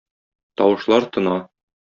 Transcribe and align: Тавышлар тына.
Тавышлар 0.61 1.03
тына. 1.13 1.37